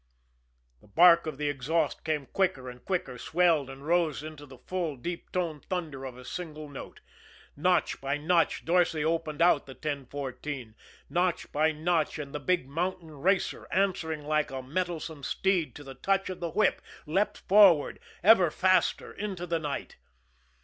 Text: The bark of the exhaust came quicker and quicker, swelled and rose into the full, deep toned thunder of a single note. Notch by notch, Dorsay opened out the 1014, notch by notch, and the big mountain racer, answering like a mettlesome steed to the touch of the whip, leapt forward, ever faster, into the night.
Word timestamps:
The 0.81 0.87
bark 0.87 1.27
of 1.27 1.37
the 1.37 1.47
exhaust 1.47 2.03
came 2.03 2.25
quicker 2.25 2.71
and 2.71 2.83
quicker, 2.83 3.19
swelled 3.19 3.69
and 3.69 3.85
rose 3.85 4.23
into 4.23 4.47
the 4.47 4.57
full, 4.57 4.95
deep 4.95 5.31
toned 5.31 5.65
thunder 5.65 6.05
of 6.05 6.17
a 6.17 6.25
single 6.25 6.67
note. 6.67 7.01
Notch 7.55 8.01
by 8.01 8.17
notch, 8.17 8.65
Dorsay 8.65 9.05
opened 9.05 9.43
out 9.43 9.67
the 9.67 9.73
1014, 9.75 10.73
notch 11.07 11.51
by 11.51 11.71
notch, 11.71 12.17
and 12.17 12.33
the 12.33 12.39
big 12.39 12.67
mountain 12.67 13.11
racer, 13.11 13.67
answering 13.71 14.23
like 14.25 14.49
a 14.49 14.63
mettlesome 14.63 15.21
steed 15.21 15.75
to 15.75 15.83
the 15.83 15.93
touch 15.93 16.31
of 16.31 16.39
the 16.39 16.49
whip, 16.49 16.81
leapt 17.05 17.37
forward, 17.37 17.99
ever 18.23 18.49
faster, 18.49 19.13
into 19.13 19.45
the 19.45 19.59
night. 19.59 19.97